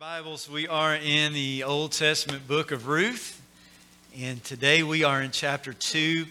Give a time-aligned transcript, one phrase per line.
[0.00, 3.42] Bibles, we are in the Old Testament book of Ruth,
[4.16, 6.24] and today we are in chapter 2.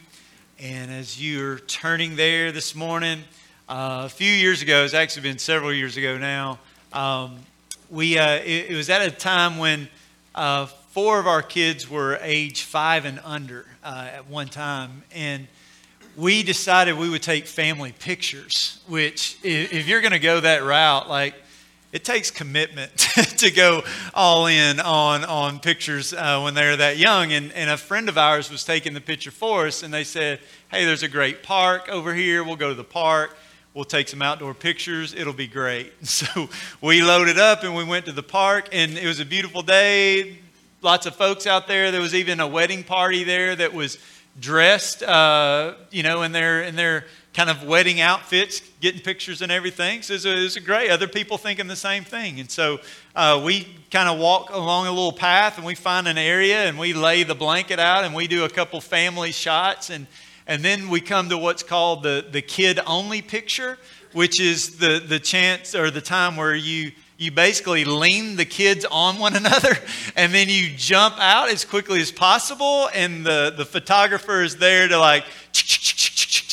[0.58, 3.24] And as you're turning there this morning,
[3.68, 6.60] uh, a few years ago, it's actually been several years ago now,
[6.94, 7.40] um,
[7.90, 9.90] we, uh, it, it, was at a time when
[10.34, 15.04] uh, four of our kids were age five and under uh, at one time.
[15.14, 15.46] And
[16.16, 20.64] we decided we would take family pictures, which, if, if you're going to go that
[20.64, 21.34] route, like,
[21.92, 22.96] it takes commitment
[23.38, 23.84] to go
[24.14, 27.32] all in on, on pictures uh, when they're that young.
[27.32, 30.40] And, and a friend of ours was taking the picture for us, and they said,
[30.70, 32.44] Hey, there's a great park over here.
[32.44, 33.38] We'll go to the park.
[33.74, 35.14] We'll take some outdoor pictures.
[35.14, 35.94] It'll be great.
[36.04, 36.50] So
[36.82, 40.40] we loaded up and we went to the park, and it was a beautiful day.
[40.82, 41.92] Lots of folks out there.
[41.92, 43.98] There was even a wedding party there that was
[44.40, 47.06] dressed, uh, you know, in their, in their
[47.38, 50.02] kind of wedding outfits, getting pictures and everything.
[50.02, 50.90] So it was, a, a great.
[50.90, 52.40] Other people thinking the same thing.
[52.40, 52.80] And so
[53.16, 56.80] uh, we kind of walk along a little path and we find an area and
[56.80, 59.92] we lay the blanket out and we do a couple family shots.
[59.92, 60.08] And,
[60.48, 63.78] and then we come to what's called the, the kid only picture,
[64.14, 68.86] which is the, the chance or the time where you you basically lean the kids
[68.92, 69.76] on one another
[70.16, 74.88] and then you jump out as quickly as possible and the, the photographer is there
[74.88, 75.26] to like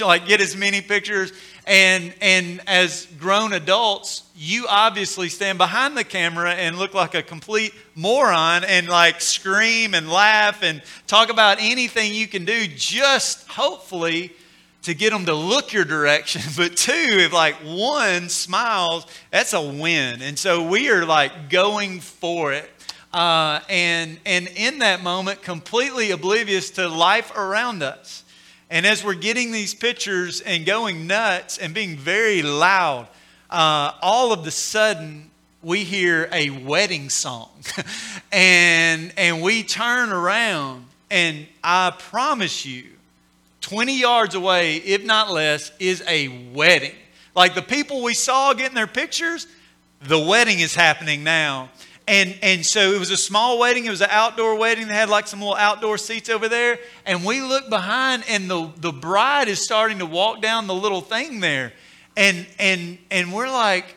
[0.00, 1.32] like get as many pictures.
[1.66, 7.22] And, and as grown adults, you obviously stand behind the camera and look like a
[7.22, 13.48] complete moron and like scream and laugh and talk about anything you can do, just
[13.48, 14.32] hopefully
[14.82, 16.42] to get them to look your direction.
[16.56, 20.22] But two, if like one smiles, that's a win.
[20.22, 22.70] And so we are like going for it.
[23.12, 28.23] Uh, and, and in that moment, completely oblivious to life around us.
[28.70, 33.08] And as we're getting these pictures and going nuts and being very loud,
[33.50, 35.30] uh, all of the sudden
[35.62, 37.50] we hear a wedding song.
[38.32, 42.84] and, and we turn around, and I promise you,
[43.62, 46.94] 20 yards away, if not less, is a wedding.
[47.34, 49.46] Like the people we saw getting their pictures,
[50.02, 51.70] the wedding is happening now.
[52.06, 53.86] And, and so it was a small wedding.
[53.86, 54.88] It was an outdoor wedding.
[54.88, 56.78] They had like some little outdoor seats over there.
[57.06, 61.00] And we look behind, and the, the bride is starting to walk down the little
[61.00, 61.72] thing there.
[62.16, 63.96] And, and, and we're like,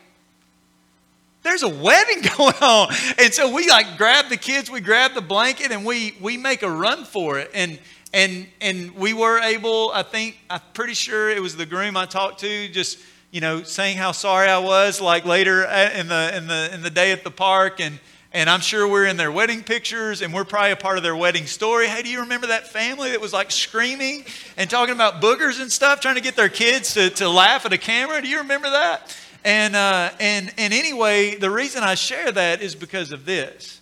[1.43, 2.93] there's a wedding going on.
[3.19, 6.63] And so we like grab the kids, we grab the blanket, and we, we make
[6.63, 7.51] a run for it.
[7.53, 7.77] And,
[8.13, 12.05] and, and we were able, I think, I'm pretty sure it was the groom I
[12.05, 12.99] talked to, just
[13.31, 16.89] you know, saying how sorry I was, like later in the in the in the
[16.89, 17.99] day at the park, and
[18.33, 21.15] and I'm sure we're in their wedding pictures, and we're probably a part of their
[21.15, 21.87] wedding story.
[21.87, 24.25] Hey, do you remember that family that was like screaming
[24.57, 27.73] and talking about boogers and stuff, trying to get their kids to, to laugh at
[27.73, 28.21] a camera?
[28.21, 29.17] Do you remember that?
[29.43, 33.81] And uh, and and anyway, the reason I share that is because of this: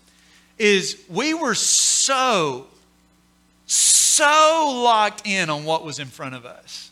[0.58, 2.68] is we were so
[3.68, 6.92] so locked in on what was in front of us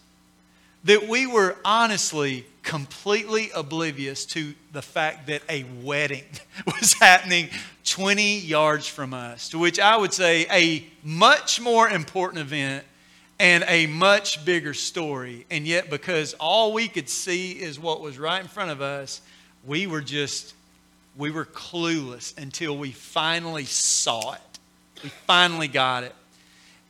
[0.83, 6.23] that we were honestly completely oblivious to the fact that a wedding
[6.65, 7.49] was happening
[7.85, 12.85] 20 yards from us, to which I would say a much more important event
[13.39, 15.45] and a much bigger story.
[15.51, 19.21] And yet, because all we could see is what was right in front of us,
[19.65, 20.53] we were just,
[21.17, 24.59] we were clueless until we finally saw it.
[25.03, 26.15] We finally got it.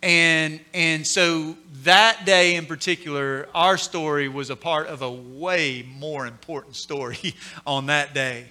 [0.03, 5.88] And, and so that day in particular, our story was a part of a way
[5.97, 8.47] more important story on that day.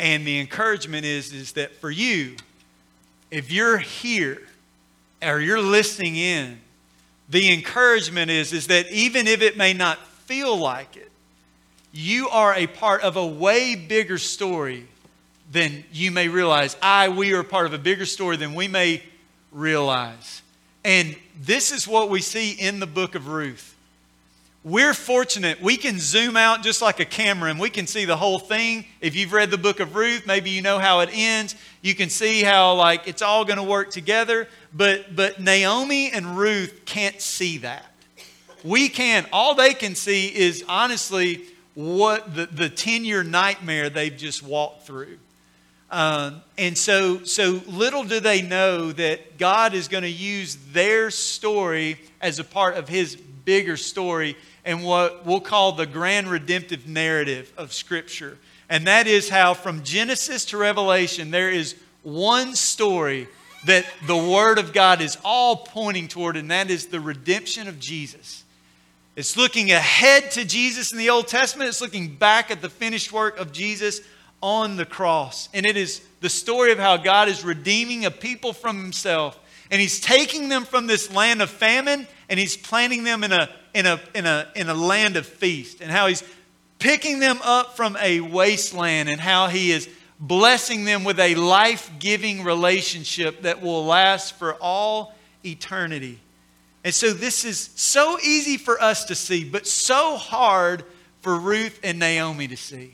[0.00, 2.36] And the encouragement is, is that for you,
[3.30, 4.48] if you're here
[5.22, 6.58] or you're listening in,
[7.28, 11.10] the encouragement is, is that even if it may not feel like it,
[11.92, 14.88] you are a part of a way bigger story
[15.52, 16.78] than you may realize.
[16.80, 19.02] I, we are part of a bigger story than we may
[19.52, 20.40] realize.
[20.84, 23.74] And this is what we see in the book of Ruth.
[24.62, 25.60] We're fortunate.
[25.60, 28.86] We can zoom out just like a camera and we can see the whole thing.
[29.02, 31.54] If you've read the book of Ruth, maybe you know how it ends.
[31.82, 36.38] You can see how like it's all going to work together, but but Naomi and
[36.38, 37.84] Ruth can't see that.
[38.62, 39.26] We can.
[39.32, 41.44] All they can see is honestly
[41.74, 45.18] what the, the 10 year nightmare they've just walked through.
[45.94, 51.08] Um, and so, so little do they know that God is going to use their
[51.12, 56.88] story as a part of his bigger story and what we'll call the grand redemptive
[56.88, 58.38] narrative of Scripture.
[58.68, 63.28] And that is how from Genesis to Revelation, there is one story
[63.66, 67.78] that the Word of God is all pointing toward, and that is the redemption of
[67.78, 68.42] Jesus.
[69.14, 73.12] It's looking ahead to Jesus in the Old Testament, it's looking back at the finished
[73.12, 74.00] work of Jesus
[74.44, 75.48] on the cross.
[75.54, 79.40] And it is the story of how God is redeeming a people from himself.
[79.70, 83.48] And he's taking them from this land of famine and he's planting them in a,
[83.72, 85.80] in a, in a, in a land of feast.
[85.80, 86.22] And how he's
[86.78, 89.88] picking them up from a wasteland and how he is
[90.20, 96.20] blessing them with a life giving relationship that will last for all eternity.
[96.84, 100.84] And so this is so easy for us to see, but so hard
[101.22, 102.92] for Ruth and Naomi to see.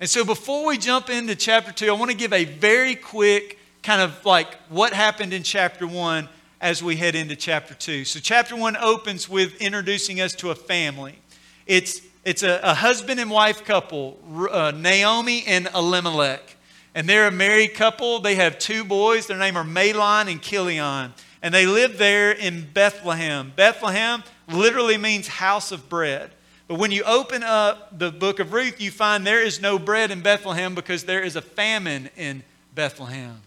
[0.00, 3.58] And so before we jump into chapter 2, I want to give a very quick
[3.82, 6.28] kind of like what happened in chapter 1
[6.60, 8.04] as we head into chapter 2.
[8.04, 11.18] So chapter 1 opens with introducing us to a family.
[11.66, 14.18] It's it's a, a husband and wife couple,
[14.50, 16.56] uh, Naomi and Elimelech.
[16.92, 18.18] And they're a married couple.
[18.18, 19.28] They have two boys.
[19.28, 21.12] Their name are Mahlon and Chilion
[21.46, 23.52] and they live there in Bethlehem.
[23.54, 26.32] Bethlehem literally means house of bread.
[26.68, 30.10] But when you open up the book of Ruth, you find there is no bread
[30.10, 32.42] in Bethlehem because there is a famine in
[32.74, 33.40] Bethlehem.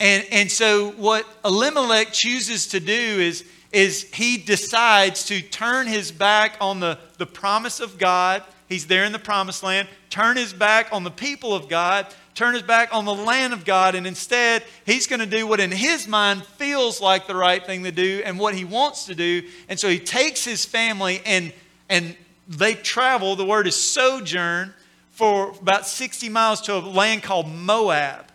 [0.00, 6.10] And, and so, what Elimelech chooses to do is, is he decides to turn his
[6.10, 8.42] back on the, the promise of God.
[8.68, 12.54] He's there in the promised land, turn his back on the people of God, turn
[12.54, 15.70] his back on the land of God, and instead, he's going to do what in
[15.70, 19.42] his mind feels like the right thing to do and what he wants to do.
[19.68, 21.52] And so he takes his family and,
[21.88, 22.16] and
[22.48, 24.74] they travel, the word is sojourn,
[25.10, 28.26] for about 60 miles to a land called Moab.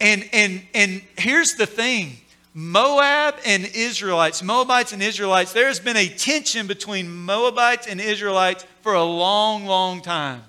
[0.00, 2.16] And, and, and here's the thing
[2.52, 8.94] Moab and Israelites, Moabites and Israelites, there's been a tension between Moabites and Israelites for
[8.94, 10.42] a long, long time.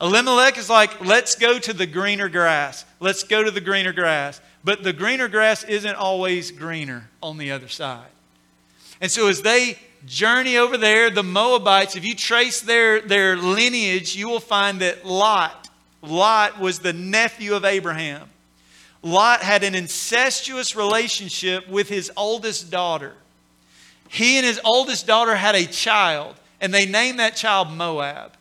[0.00, 2.84] Elimelech is like, let's go to the greener grass.
[3.00, 4.40] Let's go to the greener grass.
[4.64, 8.08] But the greener grass isn't always greener on the other side.
[9.00, 14.16] And so as they journey over there, the Moabites, if you trace their, their lineage,
[14.16, 15.68] you will find that Lot,
[16.02, 18.28] Lot was the nephew of Abraham.
[19.02, 23.14] Lot had an incestuous relationship with his oldest daughter.
[24.08, 28.32] He and his oldest daughter had a child, and they named that child Moab.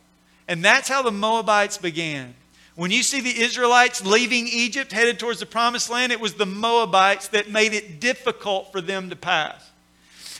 [0.48, 2.34] And that's how the Moabites began.
[2.76, 6.46] When you see the Israelites leaving Egypt, headed towards the promised land, it was the
[6.46, 9.70] Moabites that made it difficult for them to pass.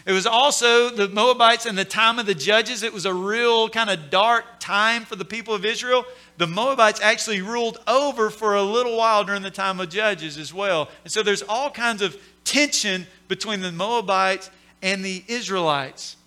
[0.10, 2.82] It was also the Moabites in the time of the judges.
[2.82, 6.04] It was a real kind of dark time for the people of Israel.
[6.40, 10.52] The Moabites actually ruled over for a little while during the time of judges as
[10.52, 10.90] well.
[11.04, 14.50] And so there's all kinds of tension between the Moabites
[14.82, 16.18] and the Israelites.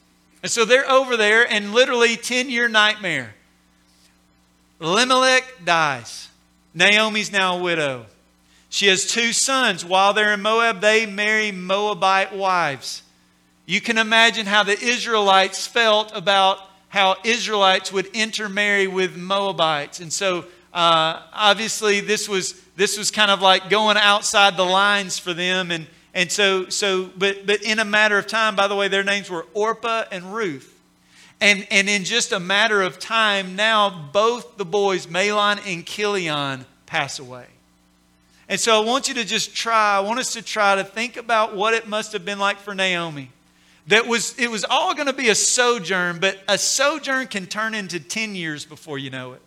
[0.45, 3.35] And so they're over there and literally 10 year nightmare.
[4.81, 6.29] Elimelech dies.
[6.73, 8.07] Naomi's now a widow.
[8.69, 9.85] She has two sons.
[9.85, 13.03] While they're in Moab, they marry Moabite wives.
[13.67, 20.01] You can imagine how the Israelites felt about how Israelites would intermarry with Moabites.
[20.01, 20.45] And so,
[20.75, 25.71] uh, obviously, this was, this was kind of like going outside the lines for them.
[25.71, 29.05] And, and so, so but, but in a matter of time, by the way, their
[29.05, 30.69] names were Orpah and Ruth.
[31.41, 36.67] And, and in just a matter of time, now both the boys, Mahlon and Chilion,
[36.87, 37.47] pass away.
[38.49, 41.17] And so I want you to just try, I want us to try to think
[41.17, 43.31] about what it must have been like for Naomi.
[43.89, 47.75] That was, it was all going to be a sojourn, but a sojourn can turn
[47.75, 49.43] into 10 years before you know it.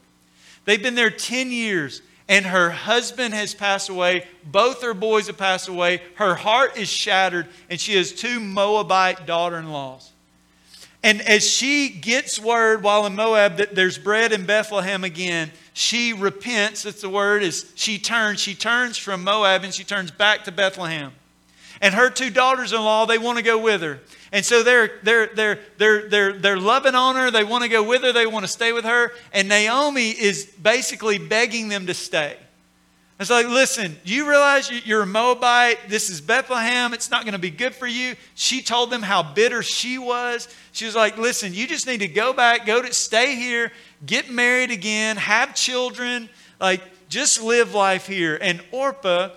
[0.65, 4.25] They've been there 10 years, and her husband has passed away.
[4.43, 6.01] Both her boys have passed away.
[6.15, 10.11] Her heart is shattered, and she has two Moabite daughter in laws.
[11.05, 16.13] And as she gets word while in Moab that there's bread in Bethlehem again, she
[16.13, 16.81] repents.
[16.81, 18.39] That's the word is she turns.
[18.39, 21.11] She turns from Moab and she turns back to Bethlehem.
[21.81, 23.99] And her two daughters-in-law, they want to go with her.
[24.31, 27.31] And so they're, they're, they're, they're, they're, they're loving on her.
[27.31, 28.11] They want to go with her.
[28.11, 29.11] They want to stay with her.
[29.33, 32.37] And Naomi is basically begging them to stay.
[33.17, 35.87] It's like, listen, you realize you're a Moabite.
[35.87, 36.93] This is Bethlehem.
[36.93, 38.15] It's not going to be good for you.
[38.33, 40.49] She told them how bitter she was.
[40.73, 43.71] She was like, listen, you just need to go back, go to stay here,
[44.05, 46.27] get married again, have children,
[46.59, 48.37] like just live life here.
[48.41, 49.29] And Orpah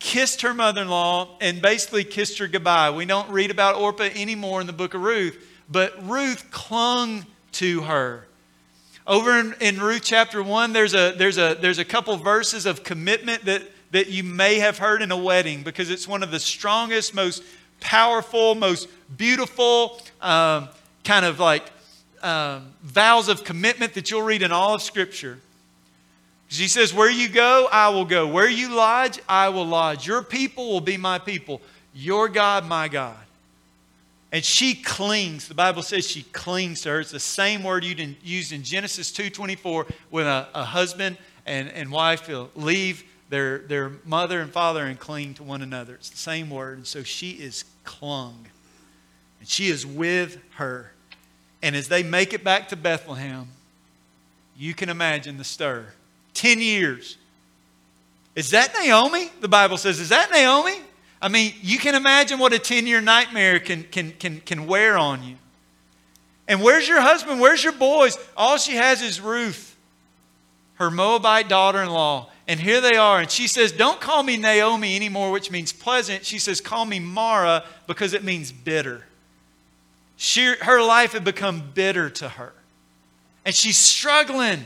[0.00, 2.90] kissed her mother in law and basically kissed her goodbye.
[2.90, 5.38] We don't read about Orpah anymore in the book of Ruth,
[5.70, 8.26] but Ruth clung to her.
[9.06, 12.82] Over in, in Ruth chapter 1, there's a, there's, a, there's a couple verses of
[12.82, 16.40] commitment that, that you may have heard in a wedding because it's one of the
[16.40, 17.42] strongest, most
[17.80, 20.68] powerful, most beautiful um,
[21.04, 21.70] kind of like
[22.22, 25.38] um, vows of commitment that you'll read in all of Scripture.
[26.50, 28.26] She says, Where you go, I will go.
[28.26, 30.06] Where you lodge, I will lodge.
[30.06, 31.62] Your people will be my people.
[31.94, 33.16] Your God, my God.
[34.32, 35.48] And she clings.
[35.48, 37.00] The Bible says she clings to her.
[37.00, 41.90] It's the same word you used in Genesis 2.24 when a, a husband and, and
[41.90, 45.94] wife leave their, their mother and father and cling to one another.
[45.94, 46.78] It's the same word.
[46.78, 48.46] And so she is clung.
[49.38, 50.92] And she is with her.
[51.62, 53.48] And as they make it back to Bethlehem,
[54.56, 55.86] you can imagine the stir.
[56.40, 57.18] Ten years.
[58.34, 59.30] Is that Naomi?
[59.42, 60.72] The Bible says, Is that Naomi?
[61.20, 64.96] I mean, you can imagine what a 10 year nightmare can, can, can, can wear
[64.96, 65.36] on you.
[66.48, 67.42] And where's your husband?
[67.42, 68.16] Where's your boys?
[68.38, 69.76] All she has is Ruth,
[70.76, 72.30] her Moabite daughter in law.
[72.48, 73.20] And here they are.
[73.20, 76.24] And she says, Don't call me Naomi anymore, which means pleasant.
[76.24, 79.04] She says, Call me Mara because it means bitter.
[80.16, 82.54] She, her life had become bitter to her.
[83.44, 84.64] And she's struggling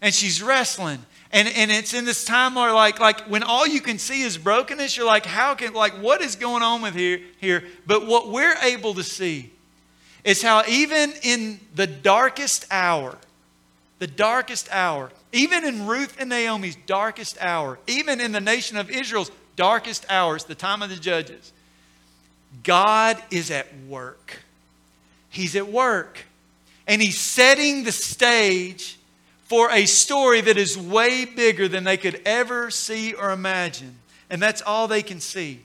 [0.00, 1.00] and she's wrestling.
[1.30, 4.38] And, and it's in this time where like, like when all you can see is
[4.38, 7.64] brokenness, you're like, how can, like, what is going on with here, here?
[7.86, 9.52] But what we're able to see
[10.24, 13.18] is how even in the darkest hour,
[13.98, 18.90] the darkest hour, even in Ruth and Naomi's darkest hour, even in the nation of
[18.90, 21.52] Israel's darkest hours, the time of the judges,
[22.62, 24.38] God is at work.
[25.28, 26.24] He's at work.
[26.86, 28.97] And He's setting the stage
[29.48, 33.96] for a story that is way bigger than they could ever see or imagine.
[34.28, 35.60] And that's all they can see.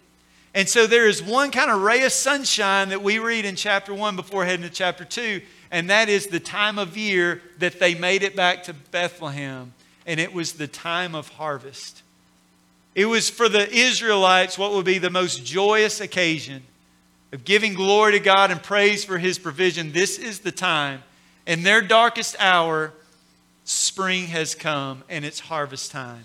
[0.55, 3.93] And so there is one kind of ray of sunshine that we read in chapter
[3.93, 7.95] 1 before heading to chapter 2, and that is the time of year that they
[7.95, 9.73] made it back to Bethlehem,
[10.05, 12.03] and it was the time of harvest.
[12.95, 16.61] It was for the Israelites what would be the most joyous occasion
[17.31, 19.91] of giving glory to God and praise for His provision.
[19.91, 21.01] This is the time.
[21.47, 22.93] In their darkest hour,
[23.63, 26.23] spring has come and it's harvest time.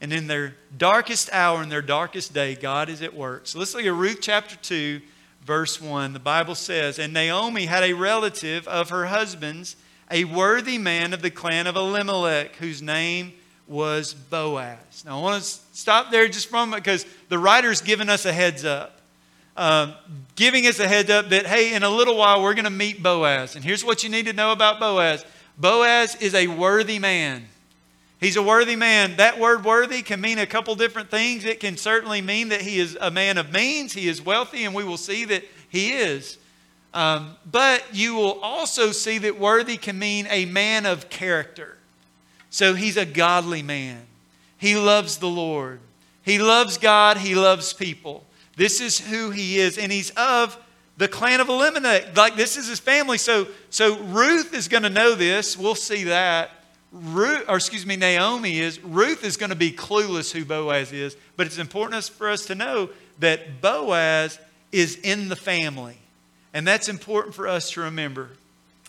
[0.00, 3.46] And in their darkest hour, in their darkest day, God is at work.
[3.46, 5.00] So let's look at Ruth chapter 2,
[5.44, 6.12] verse 1.
[6.12, 9.74] The Bible says, And Naomi had a relative of her husband's,
[10.10, 13.32] a worthy man of the clan of Elimelech, whose name
[13.66, 15.04] was Boaz.
[15.04, 18.24] Now I want to stop there just for a moment because the writer's given us
[18.24, 18.94] a heads up.
[19.56, 19.94] Um,
[20.36, 23.02] giving us a heads up that, hey, in a little while we're going to meet
[23.02, 23.56] Boaz.
[23.56, 25.24] And here's what you need to know about Boaz
[25.58, 27.46] Boaz is a worthy man.
[28.20, 29.16] He's a worthy man.
[29.16, 31.44] That word worthy can mean a couple different things.
[31.44, 34.74] It can certainly mean that he is a man of means, he is wealthy, and
[34.74, 36.38] we will see that he is.
[36.94, 41.76] Um, but you will also see that worthy can mean a man of character.
[42.50, 44.06] So he's a godly man.
[44.56, 45.80] He loves the Lord.
[46.22, 47.18] He loves God.
[47.18, 48.24] He loves people.
[48.56, 49.78] This is who he is.
[49.78, 50.58] And he's of
[50.98, 52.16] the clan of Elimelech.
[52.16, 53.18] Like this is his family.
[53.18, 55.56] So, so Ruth is going to know this.
[55.56, 56.50] We'll see that.
[56.90, 58.82] Ruth, or excuse me, Naomi is.
[58.82, 61.16] Ruth is going to be clueless who Boaz is.
[61.36, 62.90] But it's important for us to know
[63.20, 64.38] that Boaz
[64.72, 65.96] is in the family.
[66.52, 68.30] And that's important for us to remember.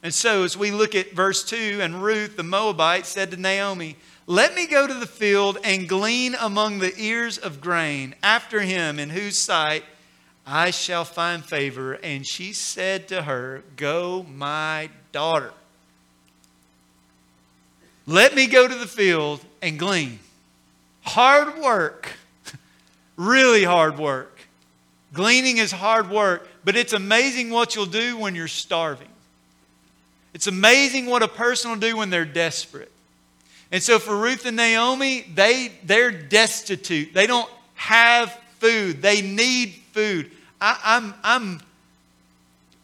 [0.01, 3.97] And so as we look at verse 2, and Ruth the Moabite said to Naomi,
[4.25, 8.97] Let me go to the field and glean among the ears of grain after him
[8.97, 9.83] in whose sight
[10.49, 11.93] I shall find favor.
[11.93, 15.53] And she said to her, Go, my daughter.
[18.07, 20.17] Let me go to the field and glean.
[21.01, 22.13] Hard work,
[23.15, 24.39] really hard work.
[25.13, 29.07] Gleaning is hard work, but it's amazing what you'll do when you're starving.
[30.33, 32.91] It's amazing what a person will do when they're desperate.
[33.71, 37.13] And so for Ruth and Naomi, they, they're destitute.
[37.13, 39.01] They don't have food.
[39.01, 40.31] They need food.
[40.61, 41.61] I, I'm, I'm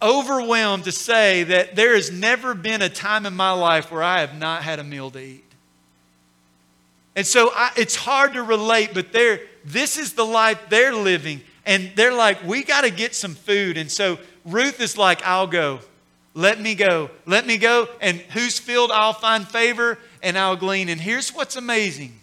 [0.01, 4.22] overwhelmed to say that there has never been a time in my life where I
[4.22, 5.44] have not had a meal to eat.
[7.15, 11.41] And so I, it's hard to relate, but they're, this is the life they're living.
[11.65, 13.77] And they're like, we got to get some food.
[13.77, 15.79] And so Ruth is like, I'll go.
[16.34, 17.10] Let me go.
[17.25, 17.88] Let me go.
[18.01, 20.89] And whose field I'll find favor and I'll glean.
[20.89, 22.20] And here's what's amazing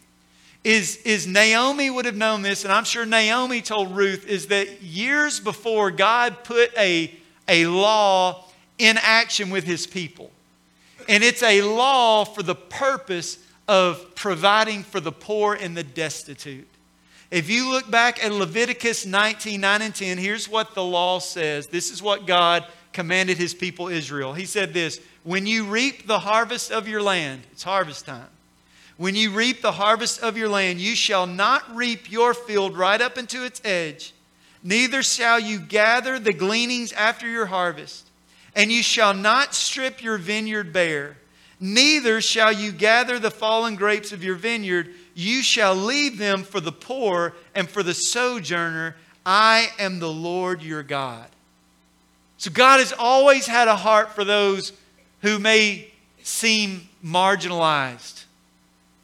[0.64, 4.82] is, is Naomi would have known this, and I'm sure Naomi told Ruth, is that
[4.82, 7.12] years before God put a,
[7.48, 8.44] a law
[8.78, 10.30] in action with his people.
[11.08, 16.68] And it's a law for the purpose of providing for the poor and the destitute.
[17.30, 21.66] If you look back at Leviticus 19, 9 and 10, here's what the law says.
[21.66, 24.34] This is what God commanded his people Israel.
[24.34, 28.28] He said this When you reap the harvest of your land, it's harvest time.
[29.02, 33.00] When you reap the harvest of your land, you shall not reap your field right
[33.00, 34.14] up into its edge,
[34.62, 38.06] neither shall you gather the gleanings after your harvest,
[38.54, 41.16] and you shall not strip your vineyard bare,
[41.58, 44.90] neither shall you gather the fallen grapes of your vineyard.
[45.16, 48.94] You shall leave them for the poor and for the sojourner.
[49.26, 51.26] I am the Lord your God.
[52.38, 54.72] So God has always had a heart for those
[55.22, 55.90] who may
[56.22, 58.21] seem marginalized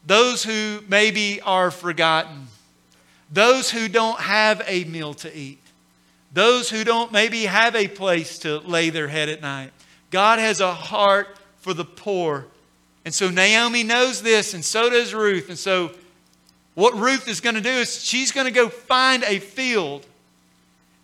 [0.08, 2.48] those who maybe are forgotten,
[3.30, 5.60] those who don't have a meal to eat,
[6.32, 9.70] those who don't maybe have a place to lay their head at night.
[10.10, 12.46] God has a heart for the poor.
[13.04, 15.50] And so Naomi knows this, and so does Ruth.
[15.50, 15.90] And so,
[16.74, 20.06] what Ruth is going to do is she's going to go find a field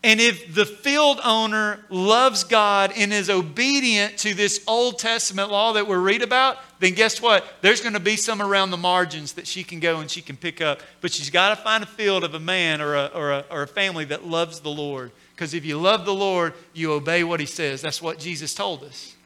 [0.04, 5.72] and if the field owner loves God and is obedient to this Old Testament law
[5.72, 7.46] that we read about, then guess what?
[7.62, 10.36] There's going to be some around the margins that she can go and she can
[10.36, 10.82] pick up.
[11.00, 13.62] But she's got to find a field of a man or a, or a, or
[13.62, 15.10] a family that loves the Lord.
[15.34, 17.80] Because if you love the Lord, you obey what he says.
[17.80, 19.16] That's what Jesus told us.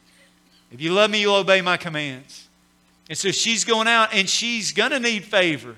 [0.70, 2.48] If you love me, you'll obey my commands.
[3.08, 5.74] And so she's going out and she's going to need favor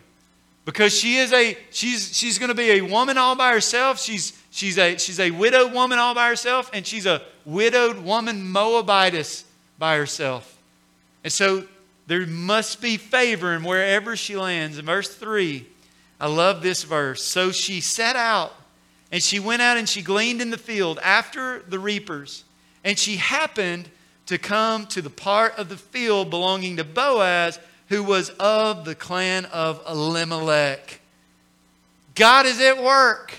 [0.66, 3.99] because she is a she's she's going to be a woman all by herself.
[3.99, 8.50] She's She's a, she's a widowed woman all by herself, and she's a widowed woman
[8.50, 9.45] Moabitess
[9.78, 10.59] by herself.
[11.23, 11.64] And so
[12.07, 14.78] there must be favor in wherever she lands.
[14.78, 15.66] In verse 3,
[16.21, 17.23] I love this verse.
[17.23, 18.52] So she set out,
[19.12, 22.45] and she went out and she gleaned in the field after the reapers.
[22.85, 23.88] And she happened
[24.26, 28.95] to come to the part of the field belonging to Boaz, who was of the
[28.95, 31.00] clan of Elimelech.
[32.14, 33.35] God is at work.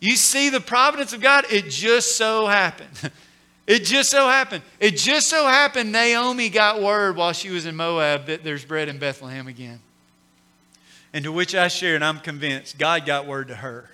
[0.00, 1.44] You see the providence of God?
[1.50, 3.12] It just so happened.
[3.66, 4.64] It just so happened.
[4.80, 8.88] It just so happened Naomi got word while she was in Moab that there's bread
[8.88, 9.78] in Bethlehem again.
[11.12, 13.88] And to which I share, and I'm convinced God got word to her.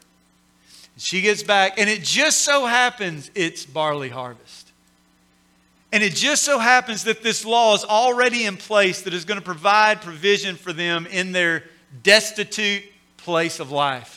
[0.96, 4.72] She gets back, and it just so happens it's barley harvest.
[5.92, 9.38] And it just so happens that this law is already in place that is going
[9.38, 11.64] to provide provision for them in their
[12.02, 12.84] destitute
[13.18, 14.15] place of life.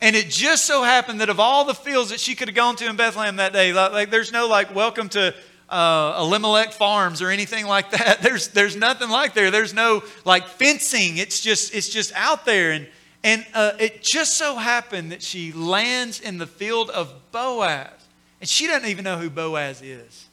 [0.00, 2.76] And it just so happened that of all the fields that she could have gone
[2.76, 5.34] to in Bethlehem that day, like, like there's no like welcome to
[5.68, 8.22] uh, Elimelech Farms or anything like that.
[8.22, 9.50] There's there's nothing like there.
[9.50, 11.18] There's no like fencing.
[11.18, 12.72] It's just it's just out there.
[12.72, 12.88] And
[13.22, 17.90] and uh, it just so happened that she lands in the field of Boaz,
[18.40, 20.26] and she doesn't even know who Boaz is.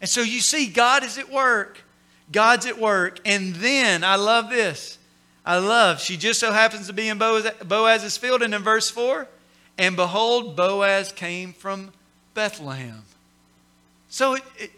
[0.00, 1.84] And so you see, God is at work.
[2.32, 3.20] God's at work.
[3.24, 4.98] And then I love this.
[5.44, 6.00] I love.
[6.00, 8.42] She just so happens to be in Boaz, Boaz's field.
[8.42, 9.26] And in verse 4,
[9.78, 11.92] and behold, Boaz came from
[12.34, 13.02] Bethlehem.
[14.08, 14.70] So it, it,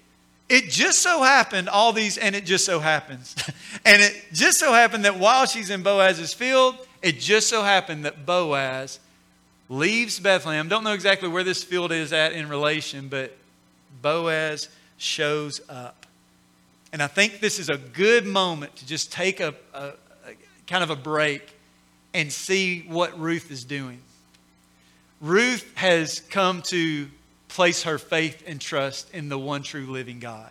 [0.48, 3.34] it just so happened, all these, and it just so happens.
[3.84, 8.04] and it just so happened that while she's in Boaz's field, it just so happened
[8.04, 9.00] that Boaz
[9.68, 10.68] leaves Bethlehem.
[10.68, 13.36] Don't know exactly where this field is at in relation, but
[14.00, 16.06] Boaz shows up.
[16.92, 19.92] And I think this is a good moment to just take a, a,
[20.66, 21.54] kind of a break
[22.12, 24.00] and see what Ruth is doing.
[25.20, 27.08] Ruth has come to
[27.48, 30.50] place her faith and trust in the one true living God.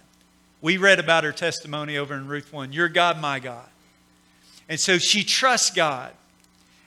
[0.61, 3.67] We read about her testimony over in Ruth 1 Your God, my God.
[4.69, 6.11] And so she trusts God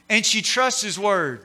[0.08, 1.42] and she trusts His word.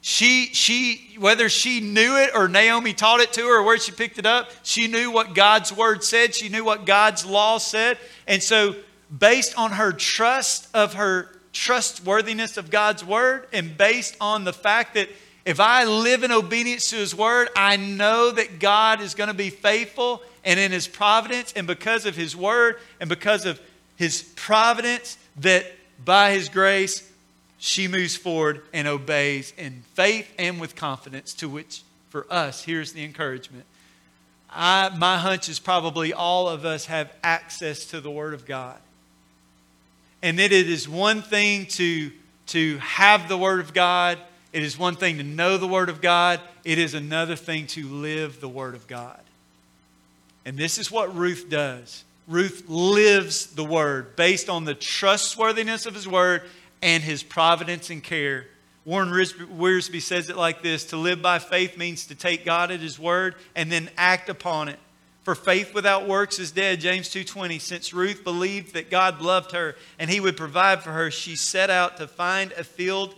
[0.00, 3.90] She, she, whether she knew it or Naomi taught it to her or where she
[3.90, 6.34] picked it up, she knew what God's word said.
[6.34, 7.98] She knew what God's law said.
[8.26, 8.76] And so
[9.16, 14.94] based on her trust of her trustworthiness of God's word and based on the fact
[14.94, 15.08] that
[15.44, 19.34] if I live in obedience to his word, I know that God is going to
[19.34, 23.60] be faithful and in his providence and because of his word and because of
[23.96, 25.64] his providence that
[26.04, 27.10] by his grace
[27.56, 32.92] she moves forward and obeys in faith and with confidence to which for us here's
[32.92, 33.64] the encouragement.
[34.50, 38.78] I, my hunch is probably all of us have access to the Word of God
[40.22, 42.10] and that it is one thing to,
[42.46, 44.18] to have the Word of God,
[44.52, 47.86] it is one thing to know the Word of God, it is another thing to
[47.88, 49.20] live the Word of God.
[50.44, 52.04] And this is what Ruth does.
[52.26, 56.42] Ruth lives the Word based on the trustworthiness of His Word
[56.82, 58.46] and His providence and care.
[58.84, 62.80] Warren Wiersbe says it like this To live by faith means to take God at
[62.80, 64.78] His Word and then act upon it.
[65.28, 66.80] For faith without works is dead.
[66.80, 67.58] James 2:20.
[67.58, 71.68] Since Ruth believed that God loved her and he would provide for her, she set
[71.68, 73.14] out to find a field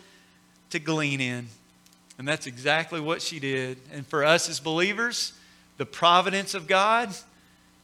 [0.71, 1.51] to glean in.
[2.19, 3.79] And that's exactly what she did.
[3.93, 5.35] And for us as believers,
[5.77, 7.15] the providence of God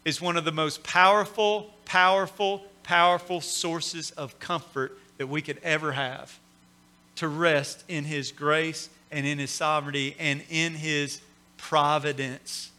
[0.05, 5.93] is one of the most powerful, powerful, powerful sources of comfort that we could ever
[5.93, 6.37] have.
[7.15, 11.21] To rest in his grace and in his sovereignty and in his
[11.59, 12.73] providence.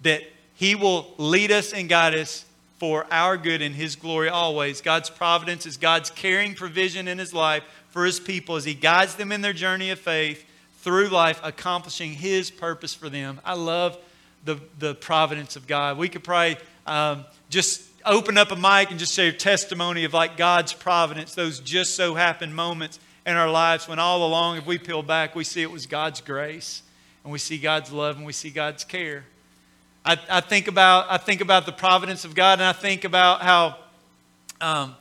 [0.00, 0.22] That
[0.58, 2.44] he will lead us and guide us
[2.78, 4.80] for our good and His glory always.
[4.80, 9.14] God's providence is God's caring provision in His life for His people as He guides
[9.14, 10.44] them in their journey of faith
[10.80, 13.40] through life, accomplishing His purpose for them.
[13.44, 13.98] I love
[14.44, 15.96] the, the providence of God.
[15.96, 16.56] We could probably
[16.88, 21.60] um, just open up a mic and just share testimony of like God's providence, those
[21.60, 25.44] just so happened moments in our lives when all along, if we peel back, we
[25.44, 26.82] see it was God's grace
[27.22, 29.24] and we see God's love and we see God's care.
[30.08, 33.42] I, I think about I think about the providence of God and I think about
[33.42, 33.76] how
[34.58, 34.96] um,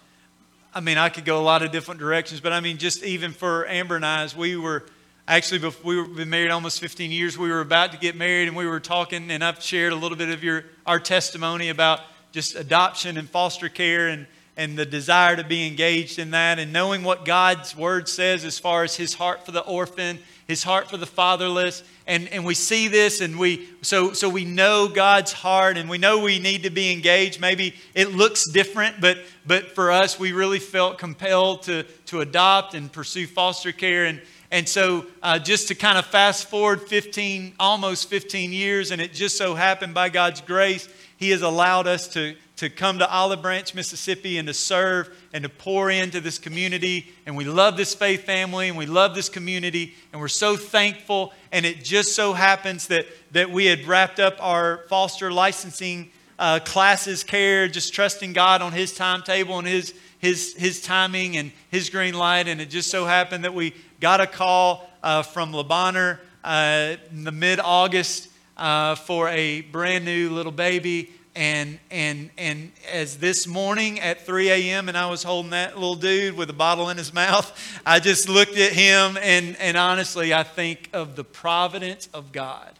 [0.76, 3.32] I mean I could go a lot of different directions, but I mean just even
[3.32, 4.84] for Amber and I, as we were
[5.26, 8.50] actually before we were been married almost 15 years, we were about to get married
[8.50, 12.02] and we were talking and I've shared a little bit of your our testimony about
[12.34, 16.74] just adoption and foster care and, and the desire to be engaged in that and
[16.74, 20.17] knowing what God's word says as far as his heart for the orphan,
[20.48, 21.84] his heart for the fatherless.
[22.08, 26.00] And, and we see this and we so so we know God's heart and we
[26.00, 27.39] know we need to be engaged.
[27.39, 32.74] Maybe it looks different, but but for us we really felt compelled to to adopt
[32.74, 37.56] and pursue foster care and and so, uh, just to kind of fast forward 15,
[37.60, 42.08] almost 15 years, and it just so happened by God's grace he has allowed us
[42.10, 46.39] to, to come to Olive Branch, Mississippi, and to serve and to pour into this
[46.39, 47.13] community.
[47.26, 49.96] And we love this faith family and we love this community.
[50.12, 51.34] And we're so thankful.
[51.52, 56.60] And it just so happens that, that we had wrapped up our foster licensing uh,
[56.65, 61.91] classes care, just trusting God on His timetable and His, His, His timing and His
[61.91, 62.48] green light.
[62.48, 66.96] And it just so happened that we got a call uh, from Le Bonheur uh,
[67.12, 71.12] in the mid August uh, for a brand new little baby.
[71.38, 75.93] And, and, and as this morning at 3 a.m., and I was holding that little
[75.93, 80.34] dude with a bottle in his mouth, I just looked at him, and, and honestly,
[80.34, 82.73] I think of the providence of God.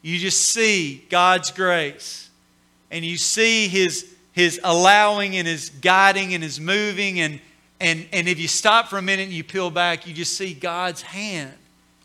[0.00, 2.30] You just see God's grace,
[2.90, 7.20] and you see His, his allowing and His guiding and His moving.
[7.20, 7.40] And,
[7.78, 10.54] and, and if you stop for a minute and you peel back, you just see
[10.54, 11.52] God's hand.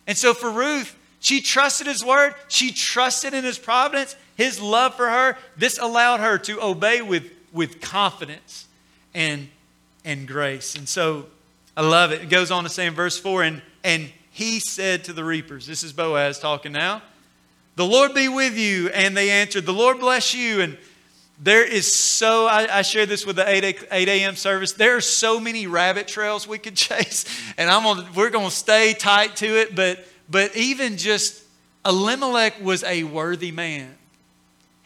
[0.06, 2.34] And so for Ruth, she trusted his word.
[2.48, 5.38] She trusted in his providence, his love for her.
[5.58, 8.68] This allowed her to obey with, with confidence
[9.14, 9.50] and,
[10.06, 10.76] and grace.
[10.76, 11.26] And so
[11.76, 12.22] I love it.
[12.22, 15.68] It goes on to say in verse 4 and, and he said to the reapers,
[15.68, 17.02] This is Boaz talking now,
[17.76, 18.88] The Lord be with you.
[18.88, 20.62] And they answered, The Lord bless you.
[20.62, 20.78] And
[21.42, 24.38] there is so, I, I shared this with the 8, 8 a.m.
[24.38, 24.72] service.
[24.72, 27.26] There are so many rabbit trails we could chase.
[27.58, 29.76] And I'm gonna, we're going to stay tight to it.
[29.76, 31.44] But but even just
[31.86, 33.96] Elimelech was a worthy man.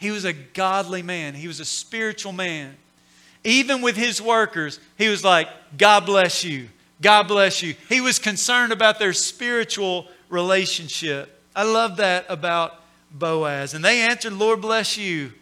[0.04, 1.34] He was a godly man.
[1.34, 2.76] He was a spiritual man.
[3.42, 6.68] Even with his workers, he was like, God bless you.
[7.00, 7.74] God bless you.
[7.88, 11.40] He was concerned about their spiritual relationship.
[11.56, 13.72] I love that about Boaz.
[13.72, 15.32] And they answered, Lord bless you.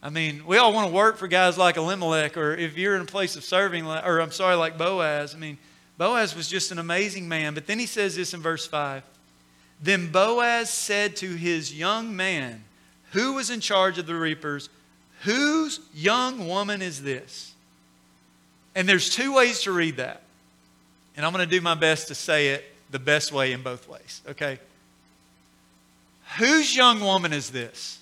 [0.00, 3.02] I mean, we all want to work for guys like Elimelech, or if you're in
[3.02, 5.34] a place of serving, or I'm sorry, like Boaz.
[5.34, 5.58] I mean,
[5.98, 7.54] Boaz was just an amazing man.
[7.54, 9.02] But then he says this in verse 5
[9.82, 12.64] then Boaz said to his young man,
[13.14, 14.68] who was in charge of the reapers,
[15.24, 17.54] Whose young woman is this?
[18.74, 20.20] And there's two ways to read that.
[21.16, 23.88] And I'm going to do my best to say it the best way in both
[23.88, 24.58] ways, okay?
[26.38, 27.98] Whose young woman is this?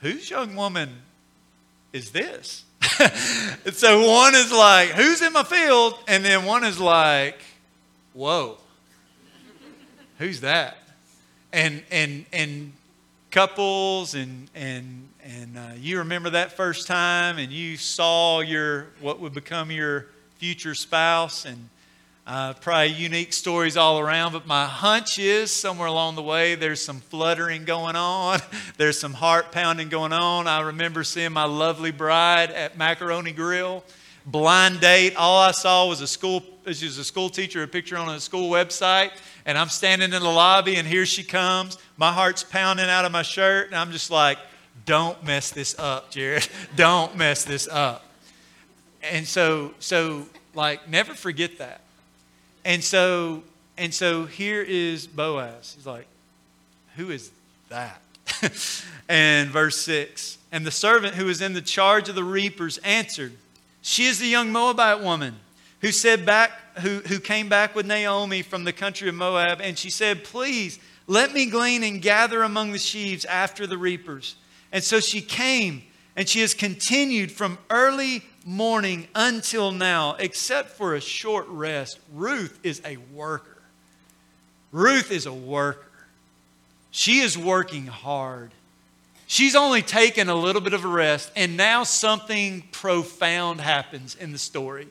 [0.00, 0.90] Whose young woman
[1.92, 2.64] is this?
[2.98, 3.12] And
[3.74, 5.94] so one is like, who's in my field?
[6.08, 7.38] And then one is like,
[8.14, 8.58] whoa,
[10.22, 10.76] who's that?
[11.52, 12.72] And and and
[13.30, 19.18] couples and and and uh, you remember that first time and you saw your what
[19.20, 20.06] would become your
[20.36, 21.68] future spouse and
[22.24, 26.80] uh, probably unique stories all around, but my hunch is somewhere along the way there's
[26.80, 28.38] some fluttering going on,
[28.76, 30.46] there's some heart pounding going on.
[30.46, 33.82] I remember seeing my lovely bride at Macaroni Grill,
[34.24, 35.16] blind date.
[35.16, 38.20] All I saw was a school, she was a school teacher, a picture on a
[38.20, 39.10] school website,
[39.46, 41.78] and I'm standing in the lobby, and here she comes.
[41.96, 44.38] My heart's pounding out of my shirt, and I'm just like,
[44.86, 46.48] "Don't mess this up, Jared.
[46.76, 48.04] Don't mess this up."
[49.02, 51.82] And so, so like, never forget that
[52.64, 53.42] and so,
[53.76, 55.74] and so here is Boaz.
[55.76, 56.06] He's like,
[56.96, 57.30] who is
[57.68, 58.00] that?
[59.08, 63.32] and verse 6 And the servant who was in the charge of the reapers answered,
[63.80, 65.36] She is the young Moabite woman
[65.82, 69.76] who said back who, who came back with Naomi from the country of Moab, and
[69.76, 74.36] she said, Please let me glean and gather among the sheaves after the reapers.
[74.70, 75.82] And so she came,
[76.16, 82.58] and she has continued from early morning until now, except for a short rest, Ruth
[82.62, 83.62] is a worker.
[84.70, 85.86] Ruth is a worker.
[86.90, 88.52] She is working hard.
[89.26, 94.32] She's only taken a little bit of a rest, and now something profound happens in
[94.32, 94.88] the story.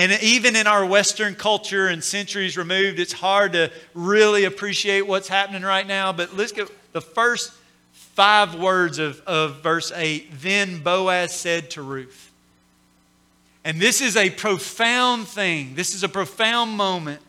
[0.00, 5.28] And even in our Western culture and centuries removed, it's hard to really appreciate what's
[5.28, 6.10] happening right now.
[6.10, 6.68] But let's go.
[6.92, 7.52] The first
[7.92, 12.32] five words of, of verse 8 Then Boaz said to Ruth.
[13.62, 15.74] And this is a profound thing.
[15.74, 17.20] This is a profound moment.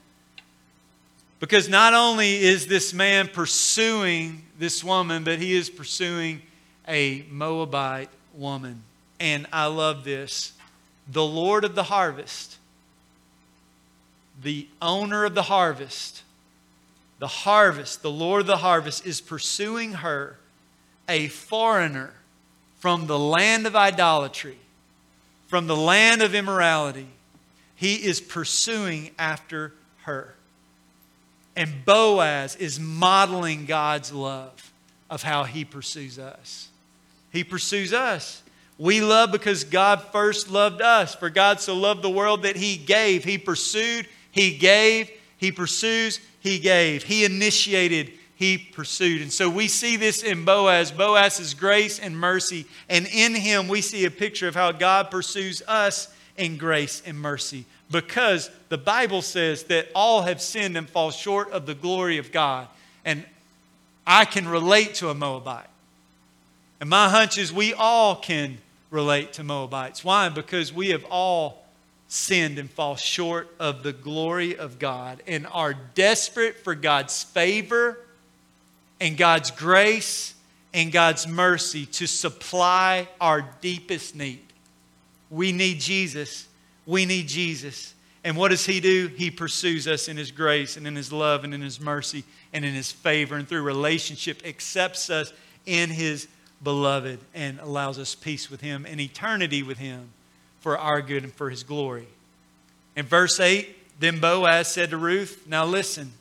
[1.42, 6.42] Because not only is this man pursuing this woman, but he is pursuing
[6.88, 8.82] a Moabite woman.
[9.20, 10.54] And I love this.
[11.12, 12.60] The Lord of the harvest,
[14.42, 16.24] the owner of the harvest,
[17.20, 20.38] the harvest, the Lord of the harvest is pursuing her,
[21.08, 22.14] a foreigner
[22.80, 24.58] from the land of idolatry,
[25.48, 27.08] from the land of immorality.
[27.76, 29.74] He is pursuing after
[30.04, 30.36] her.
[31.56, 34.72] And Boaz is modeling God's love
[35.10, 36.70] of how he pursues us.
[37.32, 38.42] He pursues us.
[38.78, 41.14] We love because God first loved us.
[41.14, 43.24] For God so loved the world that he gave.
[43.24, 47.04] He pursued, he gave, he pursues, he gave.
[47.04, 49.22] He initiated, he pursued.
[49.22, 50.92] And so we see this in Boaz.
[50.92, 52.66] Boaz's grace and mercy.
[52.90, 57.20] And in him, we see a picture of how God pursues us in grace and
[57.20, 57.66] mercy.
[57.92, 62.32] Because the Bible says that all have sinned and fall short of the glory of
[62.32, 62.68] God.
[63.06, 63.26] And
[64.08, 65.68] I can relate to a Moabite.
[66.80, 68.58] And my hunch is we all can
[68.90, 70.04] relate to Moabites.
[70.04, 70.30] Why?
[70.30, 71.61] Because we have all
[72.12, 77.98] sinned and fall short of the glory of God and are desperate for God's favor
[79.00, 80.36] and God's grace
[80.74, 84.44] and God's mercy to supply our deepest need.
[85.30, 86.50] We need Jesus.
[86.86, 87.94] We need Jesus.
[88.26, 89.08] And what does He do?
[89.08, 92.66] He pursues us in His grace and in His love and in His mercy and
[92.66, 95.32] in His favor and through relationship accepts us
[95.66, 96.28] in His
[96.62, 100.10] beloved and allows us peace with Him and eternity with Him
[100.62, 102.08] for our good and for His glory.
[102.96, 106.14] In verse 8, then Boaz said to Ruth, Now listen,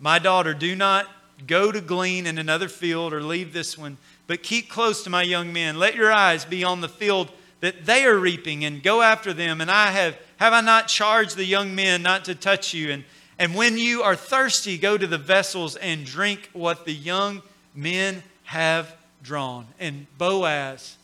[0.00, 1.06] my daughter, do not
[1.46, 3.96] go to glean in another field or leave this one,
[4.26, 5.78] but keep close to my young men.
[5.78, 9.60] Let your eyes be on the field that they are reaping and go after them.
[9.60, 12.90] And I have, have I not charged the young men not to touch you?
[12.90, 13.04] And,
[13.38, 17.42] and when you are thirsty, go to the vessels and drink what the young
[17.74, 19.66] men have drawn.
[19.80, 20.96] And Boaz,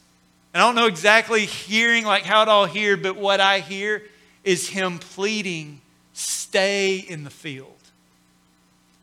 [0.54, 4.02] I don't know exactly hearing like how it all hear, but what I hear
[4.44, 5.80] is him pleading,
[6.12, 7.72] stay in the field.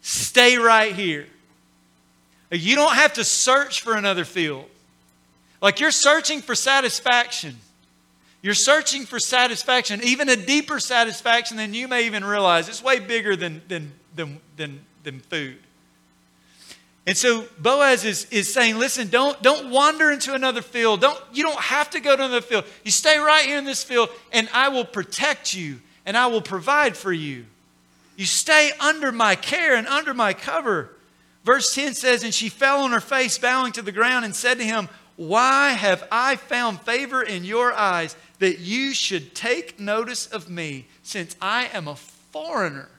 [0.01, 1.27] Stay right here.
[2.51, 4.65] You don't have to search for another field.
[5.61, 7.57] Like you're searching for satisfaction.
[8.41, 12.69] You're searching for satisfaction, even a deeper satisfaction than you may even realize.
[12.69, 15.57] It's way bigger than, than, than, than, than food.
[17.07, 21.01] And so Boaz is, is saying, listen, don't, don't wander into another field.
[21.01, 22.65] Don't, you don't have to go to another field.
[22.83, 26.41] You stay right here in this field, and I will protect you, and I will
[26.41, 27.45] provide for you.
[28.17, 30.91] You stay under my care and under my cover.
[31.43, 34.59] Verse 10 says, And she fell on her face, bowing to the ground, and said
[34.59, 40.27] to him, Why have I found favor in your eyes that you should take notice
[40.27, 42.89] of me, since I am a foreigner?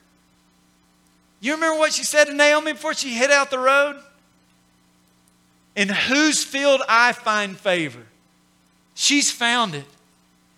[1.43, 4.01] You remember what she said to Naomi before she hit out the road?
[5.75, 8.03] In whose field I find favor.
[8.93, 9.83] She's found it.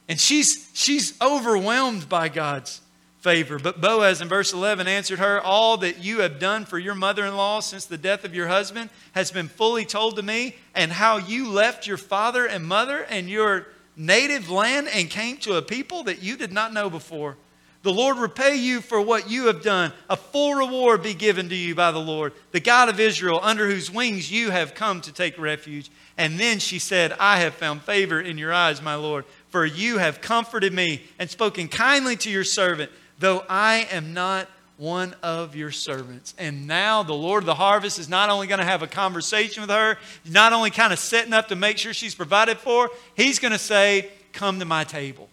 [0.07, 2.81] And she's, she's overwhelmed by God's
[3.17, 3.57] favor.
[3.57, 7.25] But Boaz in verse 11 answered her, All that you have done for your mother
[7.25, 10.91] in law since the death of your husband has been fully told to me, and
[10.91, 13.65] how you left your father and mother and your
[13.97, 17.37] native land and came to a people that you did not know before.
[17.85, 19.93] The Lord repay you for what you have done.
[20.09, 23.67] A full reward be given to you by the Lord, the God of Israel, under
[23.67, 25.91] whose wings you have come to take refuge.
[26.17, 29.99] And then she said, I have found favor in your eyes, my Lord, for you
[29.99, 35.55] have comforted me and spoken kindly to your servant, though I am not one of
[35.55, 36.33] your servants.
[36.39, 39.61] And now the Lord of the harvest is not only going to have a conversation
[39.61, 43.37] with her, not only kind of setting up to make sure she's provided for, he's
[43.37, 45.29] going to say, Come to my table.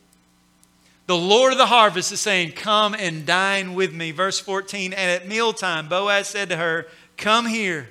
[1.07, 4.13] The Lord of the harvest is saying, Come and dine with me.
[4.13, 6.87] Verse 14, and at mealtime, Boaz said to her,
[7.17, 7.91] Come here,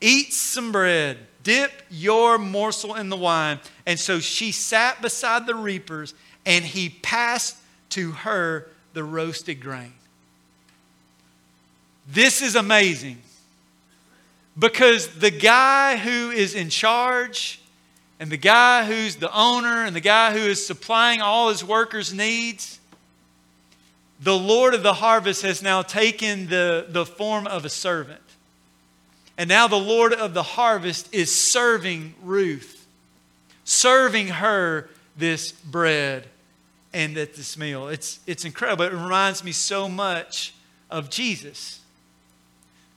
[0.00, 3.60] eat some bread, dip your morsel in the wine.
[3.86, 6.14] And so she sat beside the reapers,
[6.46, 7.56] and he passed
[7.90, 9.92] to her the roasted grain.
[12.08, 13.18] This is amazing
[14.58, 17.59] because the guy who is in charge,
[18.20, 22.12] and the guy who's the owner and the guy who is supplying all his workers'
[22.12, 22.78] needs,
[24.20, 28.20] the Lord of the harvest has now taken the, the form of a servant.
[29.38, 32.86] And now the Lord of the harvest is serving Ruth,
[33.64, 36.26] serving her this bread
[36.92, 37.88] and at this meal.
[37.88, 38.84] It's, it's incredible.
[38.84, 40.52] It reminds me so much
[40.90, 41.80] of Jesus.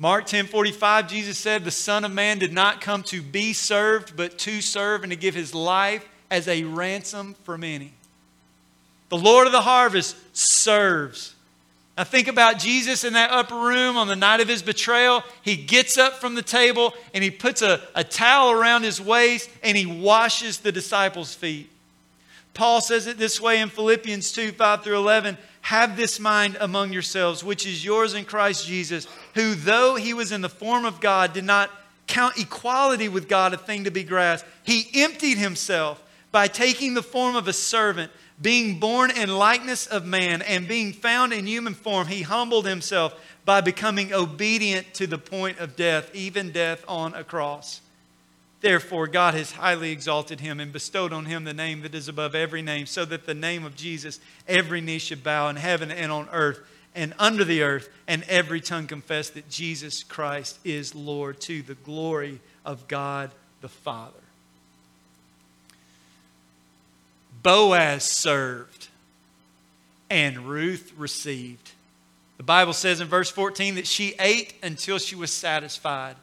[0.03, 4.17] Mark 10 45, Jesus said, The Son of Man did not come to be served,
[4.17, 7.93] but to serve and to give his life as a ransom for many.
[9.07, 11.35] The Lord of the harvest serves.
[11.97, 15.23] Now think about Jesus in that upper room on the night of his betrayal.
[15.41, 19.49] He gets up from the table and he puts a, a towel around his waist
[19.63, 21.69] and he washes the disciples' feet.
[22.53, 26.93] Paul says it this way in Philippians 2 5 through 11 Have this mind among
[26.93, 30.99] yourselves, which is yours in Christ Jesus who, though he was in the form of
[30.99, 31.71] God, did not
[32.07, 34.47] count equality with God a thing to be grasped.
[34.63, 38.11] He emptied himself by taking the form of a servant,
[38.41, 43.13] being born in likeness of man, and being found in human form, he humbled himself
[43.45, 47.81] by becoming obedient to the point of death, even death on a cross.
[48.63, 52.33] Therefore, God has highly exalted him and bestowed on him the name that is above
[52.33, 56.13] every name, so that the name of Jesus every knee should bow in heaven and
[56.13, 56.61] on earth
[56.95, 61.75] and under the earth, and every tongue confess that Jesus Christ is Lord to the
[61.75, 64.13] glory of God the Father.
[67.41, 68.87] Boaz served,
[70.09, 71.71] and Ruth received.
[72.37, 76.15] The Bible says in verse 14 that she ate until she was satisfied.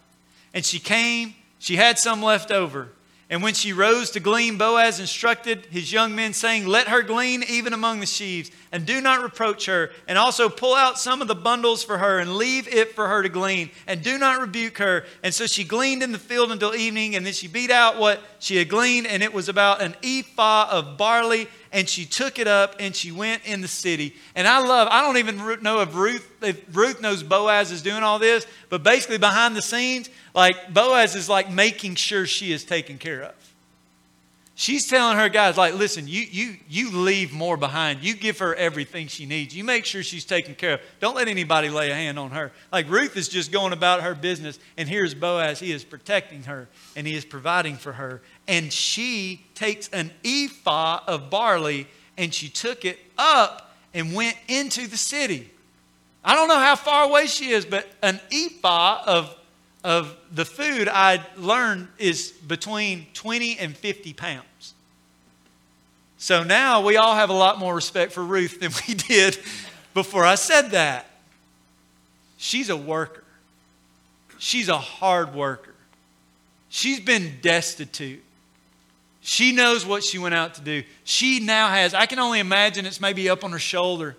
[0.54, 2.88] And she came, she had some left over.
[3.30, 7.44] And when she rose to glean, Boaz instructed his young men, saying, Let her glean
[7.48, 9.92] even among the sheaves, and do not reproach her.
[10.08, 13.22] And also pull out some of the bundles for her, and leave it for her
[13.22, 15.04] to glean, and do not rebuke her.
[15.22, 18.20] And so she gleaned in the field until evening, and then she beat out what
[18.40, 21.46] she had gleaned, and it was about an ephah of barley.
[21.72, 24.16] And she took it up and she went in the city.
[24.34, 28.02] And I love, I don't even know if Ruth, if Ruth knows Boaz is doing
[28.02, 32.64] all this, but basically behind the scenes, like Boaz is like making sure she is
[32.64, 33.34] taken care of.
[34.60, 38.02] She's telling her guys, like, listen, you, you, you leave more behind.
[38.02, 39.56] You give her everything she needs.
[39.56, 40.80] You make sure she's taken care of.
[41.00, 42.52] Don't let anybody lay a hand on her.
[42.70, 45.60] Like Ruth is just going about her business, and here's Boaz.
[45.60, 48.20] He is protecting her and he is providing for her.
[48.50, 51.86] And she takes an ephah of barley
[52.18, 55.48] and she took it up and went into the city.
[56.24, 59.36] I don't know how far away she is, but an ephah of
[59.82, 64.74] of the food I learned is between 20 and 50 pounds.
[66.18, 69.38] So now we all have a lot more respect for Ruth than we did
[69.94, 71.06] before I said that.
[72.36, 73.24] She's a worker,
[74.38, 75.74] she's a hard worker.
[76.72, 78.22] She's been destitute.
[79.22, 80.82] She knows what she went out to do.
[81.04, 84.16] She now has, I can only imagine it's maybe up on her shoulder.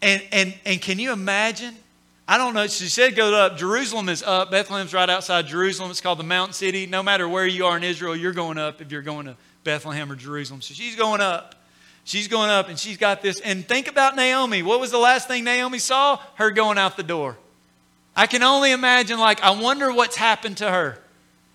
[0.00, 1.74] And, and, and can you imagine?
[2.28, 2.68] I don't know.
[2.68, 3.56] She said go up.
[3.56, 4.52] Jerusalem is up.
[4.52, 5.90] Bethlehem's right outside Jerusalem.
[5.90, 6.86] It's called the Mountain City.
[6.86, 10.10] No matter where you are in Israel, you're going up if you're going to Bethlehem
[10.12, 10.62] or Jerusalem.
[10.62, 11.56] So she's going up.
[12.04, 13.40] She's going up and she's got this.
[13.40, 14.62] And think about Naomi.
[14.62, 16.20] What was the last thing Naomi saw?
[16.36, 17.36] Her going out the door.
[18.16, 20.98] I can only imagine, like, I wonder what's happened to her.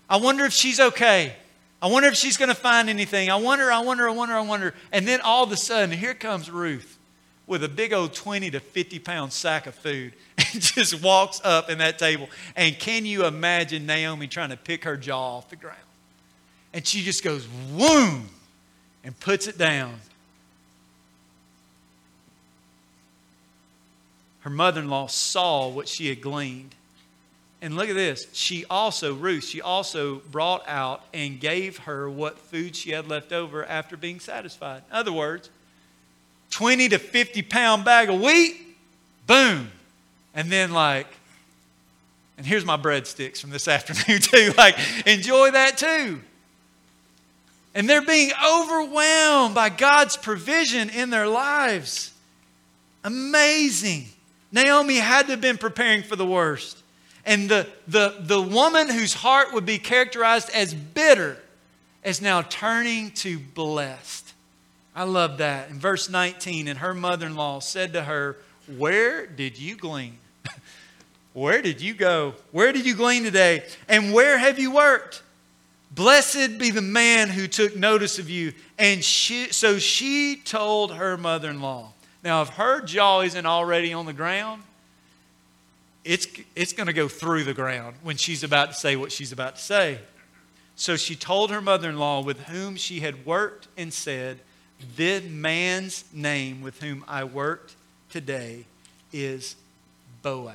[0.08, 1.34] I wonder if she's okay.
[1.80, 3.30] I wonder if she's going to find anything.
[3.30, 4.74] I wonder, I wonder, I wonder, I wonder.
[4.92, 6.98] And then all of a sudden, here comes Ruth
[7.46, 11.70] with a big old 20 to 50 pound sack of food and just walks up
[11.70, 12.28] in that table.
[12.56, 15.78] And can you imagine Naomi trying to pick her jaw off the ground?
[16.72, 18.28] And she just goes, whoom,
[19.04, 20.00] and puts it down.
[24.40, 26.74] Her mother in law saw what she had gleaned.
[27.62, 28.26] And look at this.
[28.32, 33.32] She also, Ruth, she also brought out and gave her what food she had left
[33.32, 34.82] over after being satisfied.
[34.90, 35.48] In other words,
[36.50, 38.56] 20 to 50 pound bag of wheat,
[39.26, 39.70] boom.
[40.34, 41.06] And then, like,
[42.36, 44.52] and here's my breadsticks from this afternoon, too.
[44.56, 46.20] Like, enjoy that too.
[47.74, 52.12] And they're being overwhelmed by God's provision in their lives.
[53.04, 54.06] Amazing.
[54.50, 56.82] Naomi had to have been preparing for the worst.
[57.26, 61.36] And the, the, the woman whose heart would be characterized as bitter
[62.04, 64.32] is now turning to blessed.
[64.94, 65.68] I love that.
[65.68, 68.36] In verse 19, and her mother in law said to her,
[68.76, 70.18] Where did you glean?
[71.32, 72.34] where did you go?
[72.52, 73.64] Where did you glean today?
[73.88, 75.22] And where have you worked?
[75.90, 78.52] Blessed be the man who took notice of you.
[78.78, 81.92] And she, so she told her mother in law.
[82.22, 84.62] Now, if her jaw isn't already on the ground,
[86.06, 89.32] it's, it's going to go through the ground when she's about to say what she's
[89.32, 89.98] about to say.
[90.76, 94.38] So she told her mother in law with whom she had worked and said,
[94.94, 97.74] this man's name with whom I worked
[98.10, 98.66] today
[99.12, 99.56] is
[100.22, 100.54] Boaz.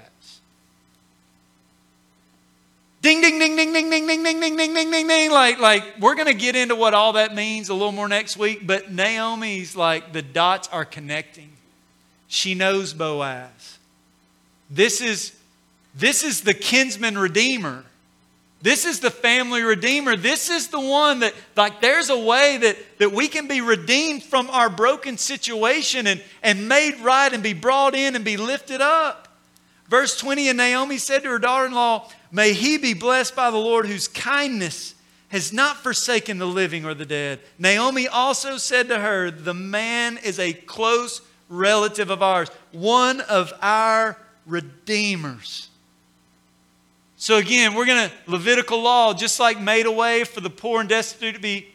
[3.01, 5.31] Ding, ding, ding, ding, ding, ding, ding, ding, ding, ding, ding, ding, ding.
[5.31, 8.37] Like, like we're going to get into what all that means a little more next
[8.37, 11.49] week, but Naomi's like the dots are connecting.
[12.27, 13.79] She knows Boaz.
[14.69, 15.35] This is
[15.95, 17.83] This is the kinsman redeemer.
[18.61, 20.15] This is the family redeemer.
[20.15, 24.21] This is the one that, like, there's a way that, that we can be redeemed
[24.21, 28.79] from our broken situation and, and made right and be brought in and be lifted
[28.79, 29.27] up.
[29.89, 33.49] Verse 20 And Naomi said to her daughter in law, May he be blessed by
[33.49, 34.93] the Lord, whose kindness
[35.29, 37.39] has not forsaken the living or the dead.
[37.57, 43.51] Naomi also said to her, The man is a close relative of ours, one of
[43.61, 45.69] our redeemers.
[47.21, 50.79] So again, we're going to Levitical law just like made a way for the poor
[50.79, 51.67] and destitute to be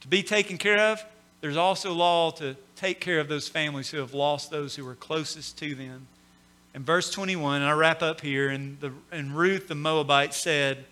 [0.00, 1.04] to be taken care of.
[1.40, 4.94] There's also law to take care of those families who have lost those who were
[4.94, 6.06] closest to them.
[6.72, 10.84] In verse 21, and I wrap up here, and, the, and Ruth the Moabite said,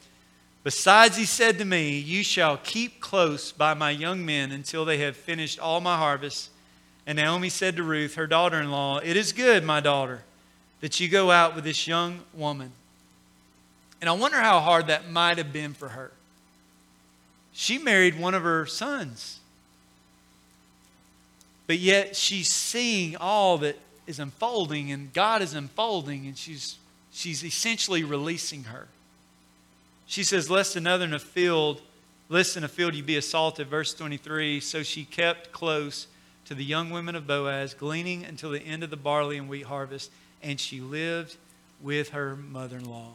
[0.65, 4.99] Besides, he said to me, You shall keep close by my young men until they
[4.99, 6.51] have finished all my harvest.
[7.07, 10.25] And Naomi said to Ruth, her daughter in law, It is good, my daughter,
[10.81, 12.73] that you go out with this young woman.
[14.07, 16.13] And I wonder how hard that might have been for her.
[17.53, 19.41] She married one of her sons.
[21.67, 23.77] But yet she's seeing all that
[24.07, 26.79] is unfolding and God is unfolding and she's
[27.13, 28.87] she's essentially releasing her.
[30.07, 31.83] She says, Lest another in a field,
[32.29, 33.67] lest in a field you be assaulted.
[33.67, 34.61] Verse 23.
[34.61, 36.07] So she kept close
[36.45, 39.65] to the young women of Boaz, gleaning until the end of the barley and wheat
[39.65, 40.13] harvest,
[40.45, 41.37] and she lived
[41.83, 43.15] with her mother in law.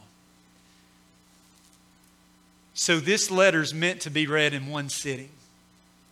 [2.74, 5.28] So this letter is meant to be read in one sitting.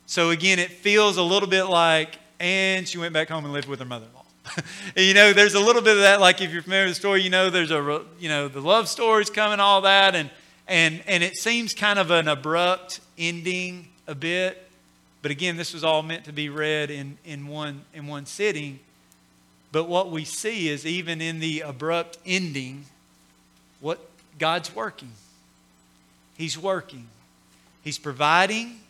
[0.06, 3.68] So again, it feels a little bit like, and she went back home and lived
[3.68, 4.20] with her mother-in-law.
[4.96, 6.20] you know, there's a little bit of that.
[6.20, 8.88] Like if you're familiar with the story, you know, there's a, you know, the love
[8.88, 10.30] story's coming, all that, and
[10.66, 14.66] and and it seems kind of an abrupt ending a bit.
[15.22, 18.80] But again, this was all meant to be read in in one in one sitting.
[19.72, 22.86] But what we see is even in the abrupt ending,
[23.80, 24.00] what
[24.38, 25.12] God's working.
[26.40, 27.06] He's working.
[27.82, 28.80] He's providing.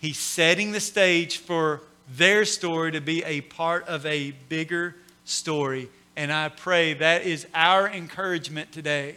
[0.00, 1.82] He's setting the stage for
[2.16, 5.88] their story to be a part of a bigger story.
[6.16, 9.14] And I pray that is our encouragement today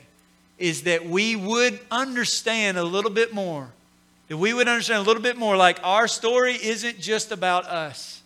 [0.60, 3.68] is that we would understand a little bit more.
[4.28, 8.22] That we would understand a little bit more like our story isn't just about us.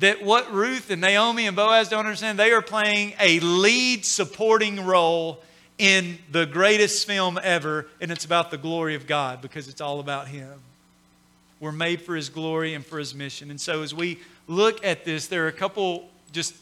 [0.00, 4.84] That what Ruth and Naomi and Boaz don't understand, they are playing a lead supporting
[4.84, 5.42] role
[5.78, 10.00] in the greatest film ever, and it's about the glory of God because it's all
[10.00, 10.52] about Him.
[11.60, 13.50] We're made for His glory and for His mission.
[13.50, 16.54] And so, as we look at this, there are a couple just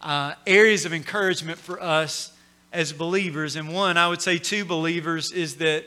[0.00, 2.32] uh, areas of encouragement for us
[2.72, 3.56] as believers.
[3.56, 5.84] And one, I would say, two believers is that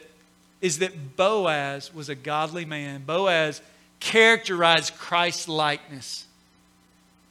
[0.62, 3.04] is that Boaz was a godly man.
[3.06, 3.62] Boaz
[4.02, 6.26] characterized Christ's likeness.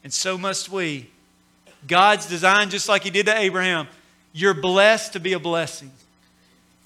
[0.03, 1.11] And so must we.
[1.87, 3.87] God's design, just like He did to Abraham,
[4.41, 5.91] you're blessed to be a blessing.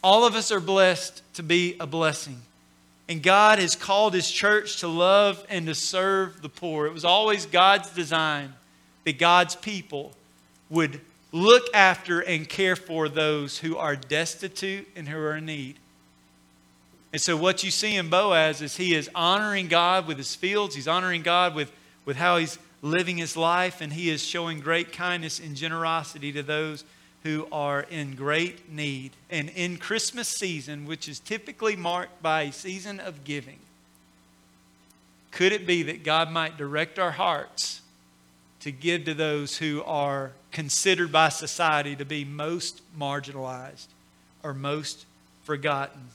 [0.03, 2.41] All of us are blessed to be a blessing.
[3.09, 6.87] And God has called His church to love and to serve the poor.
[6.87, 8.55] It was always God's design
[9.05, 10.13] that God's people
[10.71, 11.01] would
[11.31, 15.77] look after and care for those who are destitute and who are in need.
[17.13, 20.75] And so, what you see in Boaz is he is honoring God with his fields,
[20.75, 21.71] he's honoring God with,
[22.07, 26.43] with how he's living his life, and he is showing great kindness and generosity to
[26.43, 26.85] those
[27.23, 29.13] who are in great need.
[29.31, 33.59] And in Christmas season, which is typically marked by a season of giving,
[35.31, 37.81] could it be that God might direct our hearts
[38.61, 43.87] to give to those who are considered by society to be most marginalized
[44.43, 45.07] or most
[45.45, 46.09] forgotten?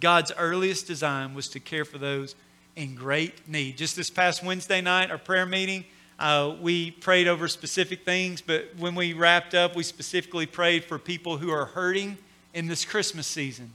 [0.00, 2.34] God's earliest design was to care for those
[2.76, 3.76] in great need.
[3.76, 5.84] Just this past Wednesday night, our prayer meeting,
[6.18, 10.98] uh, we prayed over specific things, but when we wrapped up, we specifically prayed for
[10.98, 12.18] people who are hurting
[12.52, 13.72] in this Christmas season.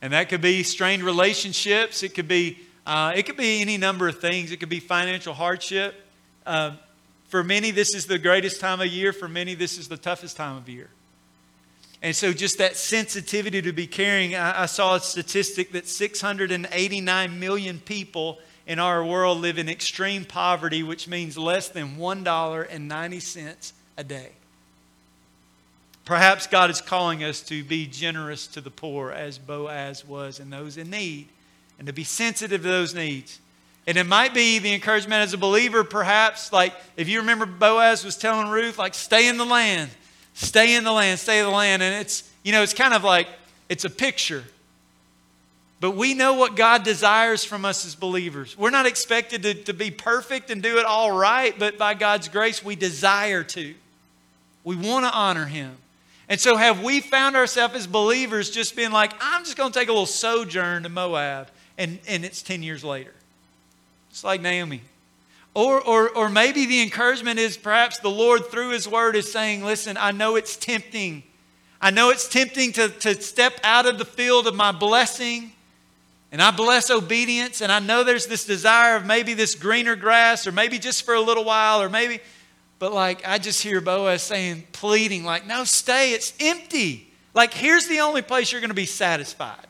[0.00, 2.02] And that could be strained relationships.
[2.02, 4.52] It could be, uh, it could be any number of things.
[4.52, 5.94] It could be financial hardship.
[6.44, 6.72] Uh,
[7.24, 9.12] for many, this is the greatest time of year.
[9.12, 10.90] For many, this is the toughest time of year.
[12.02, 17.40] And so, just that sensitivity to be caring, I, I saw a statistic that 689
[17.40, 24.04] million people in our world live in extreme poverty, which means less than $1.90 a
[24.04, 24.30] day.
[26.04, 30.52] Perhaps God is calling us to be generous to the poor as Boaz was and
[30.52, 31.28] those in need,
[31.78, 33.40] and to be sensitive to those needs.
[33.86, 38.04] And it might be the encouragement as a believer, perhaps, like if you remember Boaz
[38.04, 39.90] was telling Ruth, like, stay in the land,
[40.34, 41.82] stay in the land, stay in the land.
[41.82, 43.28] And it's, you know, it's kind of like,
[43.68, 44.44] it's a picture.
[45.78, 48.56] But we know what God desires from us as believers.
[48.56, 52.28] We're not expected to, to be perfect and do it all right, but by God's
[52.28, 53.74] grace, we desire to.
[54.64, 55.76] We want to honor Him.
[56.28, 59.78] And so, have we found ourselves as believers just being like, I'm just going to
[59.78, 61.48] take a little sojourn to Moab,
[61.78, 63.12] and, and it's 10 years later?
[64.10, 64.80] It's like Naomi.
[65.54, 69.62] Or, or, or maybe the encouragement is perhaps the Lord, through His Word, is saying,
[69.64, 71.22] Listen, I know it's tempting.
[71.80, 75.52] I know it's tempting to, to step out of the field of my blessing,
[76.36, 80.46] and I bless obedience, and I know there's this desire of maybe this greener grass,
[80.46, 82.20] or maybe just for a little while, or maybe
[82.78, 87.10] but like, I just hear Boaz saying, pleading, like, no, stay, it's empty.
[87.32, 89.66] Like, here's the only place you're going to be satisfied.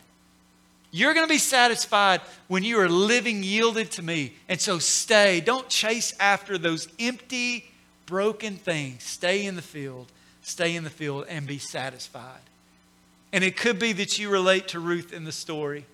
[0.91, 4.33] You're going to be satisfied when you are living yielded to me.
[4.49, 5.41] And so stay.
[5.41, 7.71] Don't chase after those empty,
[8.07, 9.05] broken things.
[9.05, 10.11] Stay in the field.
[10.43, 12.41] Stay in the field and be satisfied.
[13.33, 15.85] And it could be that you relate to Ruth in the story.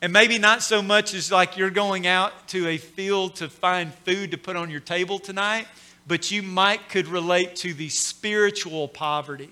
[0.00, 3.92] And maybe not so much as like you're going out to a field to find
[3.92, 5.66] food to put on your table tonight
[6.08, 9.50] but you might could relate to the spiritual poverty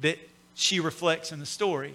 [0.00, 0.18] that
[0.54, 1.94] she reflects in the story.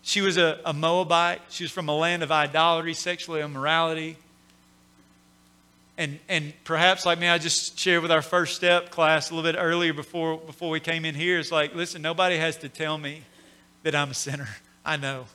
[0.00, 1.42] She was a, a Moabite.
[1.50, 4.16] She was from a land of idolatry, sexual immorality.
[5.98, 9.52] And, and perhaps like me, I just shared with our first step class a little
[9.52, 11.38] bit earlier before, before we came in here.
[11.38, 13.22] It's like, listen, nobody has to tell me
[13.82, 14.48] that I'm a sinner.
[14.84, 15.26] I know.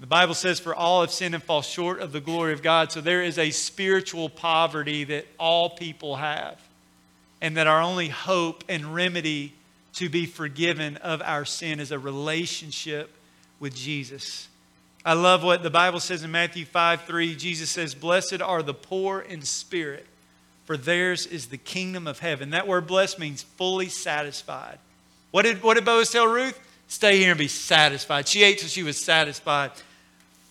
[0.00, 2.92] The Bible says, For all have sinned and fall short of the glory of God.
[2.92, 6.60] So there is a spiritual poverty that all people have,
[7.40, 9.54] and that our only hope and remedy
[9.94, 13.10] to be forgiven of our sin is a relationship
[13.60, 14.48] with Jesus.
[15.04, 17.36] I love what the Bible says in Matthew 5 3.
[17.36, 20.06] Jesus says, Blessed are the poor in spirit,
[20.64, 22.50] for theirs is the kingdom of heaven.
[22.50, 24.78] That word blessed means fully satisfied.
[25.30, 26.58] What did, what did Boaz tell Ruth?
[26.94, 28.28] Stay here and be satisfied.
[28.28, 29.72] She ate till she was satisfied.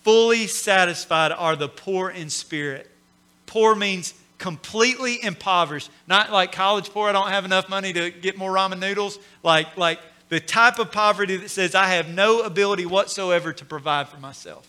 [0.02, 2.90] Fully satisfied are the poor in spirit.
[3.46, 5.90] Poor means completely impoverished.
[6.06, 9.18] Not like college poor, I don't have enough money to get more ramen noodles.
[9.42, 14.10] Like, like the type of poverty that says, I have no ability whatsoever to provide
[14.10, 14.68] for myself.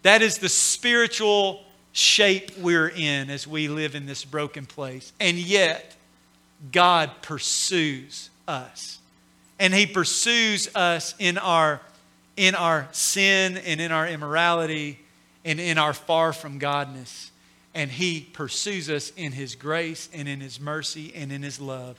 [0.00, 5.12] That is the spiritual shape we're in as we live in this broken place.
[5.20, 5.94] And yet,
[6.72, 8.98] God pursues us
[9.58, 11.80] and He pursues us in our,
[12.36, 14.98] in our sin and in our immorality
[15.44, 17.30] and in our far from Godness.
[17.74, 21.98] And He pursues us in His grace and in His mercy and in His love.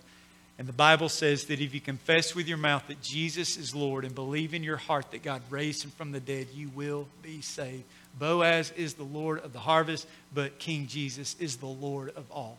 [0.60, 4.04] And the Bible says that if you confess with your mouth that Jesus is Lord
[4.04, 7.40] and believe in your heart that God raised him from the dead, you will be
[7.40, 7.86] saved.
[8.20, 12.58] Boaz is the Lord of the harvest, but King Jesus is the Lord of all.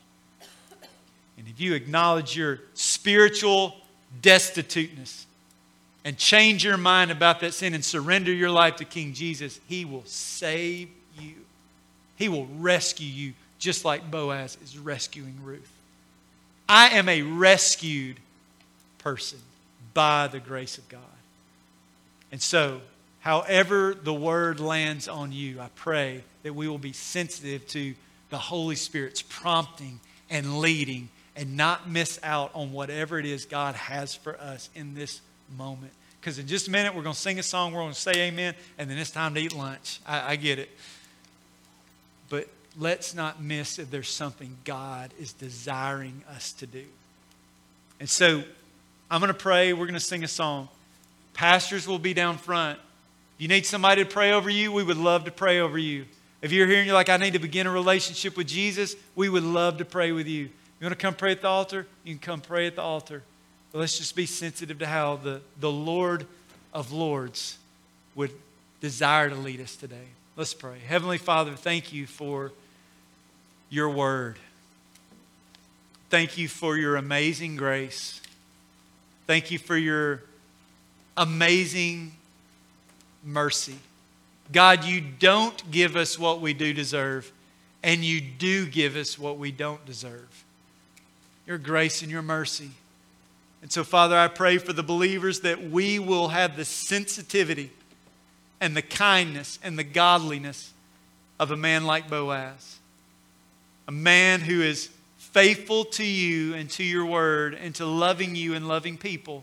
[1.37, 3.77] And if you acknowledge your spiritual
[4.23, 5.27] destituteness
[6.05, 9.85] and change your mind about that sin and surrender your life to King Jesus, He
[9.85, 10.89] will save
[11.19, 11.35] you.
[12.17, 15.71] He will rescue you just like Boaz is rescuing Ruth.
[16.69, 18.19] I am a rescued
[18.99, 19.39] person
[19.93, 21.01] by the grace of God.
[22.33, 22.81] And so,
[23.21, 27.95] however the word lands on you, I pray that we will be sensitive to
[28.31, 30.01] the Holy Spirit's prompting
[30.31, 31.09] and leading
[31.41, 35.23] and not miss out on whatever it is God has for us in this
[35.57, 35.91] moment.
[36.21, 38.13] Because in just a minute, we're going to sing a song, we're going to say
[38.15, 40.01] amen, and then it's time to eat lunch.
[40.07, 40.69] I, I get it.
[42.29, 42.47] But
[42.79, 46.85] let's not miss if there's something God is desiring us to do.
[48.01, 48.43] And so
[49.11, 49.73] I'm going to pray.
[49.73, 50.69] We're going to sing a song.
[51.33, 52.79] Pastors will be down front.
[53.37, 56.05] If you need somebody to pray over you, we would love to pray over you.
[56.43, 59.31] If you're here and you're like, I need to begin a relationship with Jesus, we
[59.31, 60.51] would love to pray with you.
[60.81, 61.87] You want to come pray at the altar?
[62.05, 63.23] You can come pray at the altar.
[63.71, 66.27] But let's just be sensitive to how the, the Lord
[66.73, 67.59] of Lords
[68.15, 68.33] would
[68.81, 70.09] desire to lead us today.
[70.37, 70.79] Let's pray.
[70.87, 72.51] Heavenly Father, thank you for
[73.69, 74.39] your word.
[76.09, 78.23] Thank you for your amazing grace.
[79.27, 80.23] Thank you for your
[81.17, 82.13] amazing
[83.23, 83.77] mercy.
[84.51, 87.31] God, you don't give us what we do deserve,
[87.83, 90.45] and you do give us what we don't deserve
[91.51, 92.71] your grace and your mercy.
[93.61, 97.73] And so, Father, I pray for the believers that we will have the sensitivity
[98.61, 100.73] and the kindness and the godliness
[101.41, 102.79] of a man like Boaz.
[103.89, 108.55] A man who is faithful to you and to your word and to loving you
[108.55, 109.43] and loving people.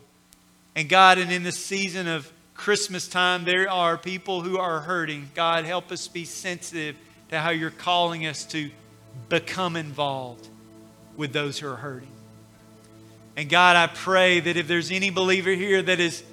[0.78, 5.30] And God, and in this season of Christmas time, there are people who are hurting.
[5.36, 6.96] God, help us be sensitive
[7.32, 8.72] to how you're calling us to
[9.28, 10.48] become involved
[11.18, 12.12] with those who are hurting.
[13.36, 16.24] And God, I pray that if there's any believer here that is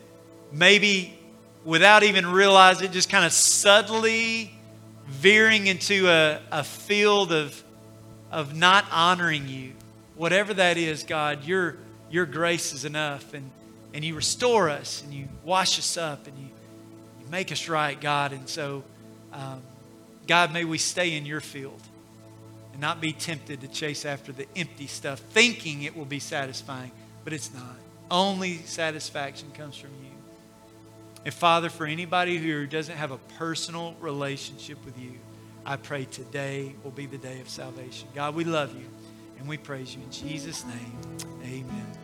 [0.53, 1.19] maybe
[1.65, 4.55] without even realizing it, just kind of subtly
[5.07, 7.63] veering into a, a field of,
[8.31, 9.73] of not honoring you,
[10.17, 11.77] whatever that is, God, you're,
[12.11, 13.35] your grace is enough.
[13.35, 13.51] And,
[13.93, 16.47] and you restore us and you wash us up and you,
[17.21, 18.33] you make us right, God.
[18.33, 18.83] And so,
[19.33, 19.63] um,
[20.27, 21.81] God, may we stay in your field
[22.75, 26.91] and not be tempted to chase after the empty stuff, thinking it will be satisfying,
[27.23, 27.77] but it's not.
[28.11, 30.11] Only satisfaction comes from you.
[31.25, 35.13] And Father, for anybody who doesn't have a personal relationship with you,
[35.65, 38.09] I pray today will be the day of salvation.
[38.13, 38.87] God, we love you
[39.39, 40.99] and we praise you in Jesus' name.
[41.45, 42.04] Amen.